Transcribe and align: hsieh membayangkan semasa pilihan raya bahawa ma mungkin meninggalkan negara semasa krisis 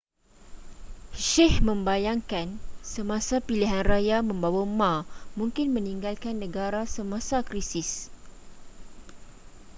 hsieh 1.17 1.55
membayangkan 1.67 2.47
semasa 2.93 3.35
pilihan 3.47 3.83
raya 3.91 4.17
bahawa 4.29 4.63
ma 4.79 4.95
mungkin 5.39 5.67
meninggalkan 5.75 6.35
negara 6.43 6.81
semasa 6.95 7.37
krisis 7.49 7.89